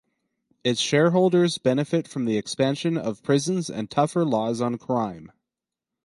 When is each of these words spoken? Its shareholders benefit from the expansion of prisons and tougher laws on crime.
Its 0.63 0.79
shareholders 0.81 1.59
benefit 1.59 2.07
from 2.07 2.25
the 2.25 2.35
expansion 2.35 2.97
of 2.97 3.21
prisons 3.21 3.69
and 3.69 3.91
tougher 3.91 4.25
laws 4.25 4.59
on 4.59 4.75
crime. 4.79 5.31